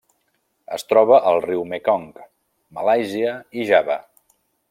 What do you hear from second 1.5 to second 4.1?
Mekong, Malàisia i Java.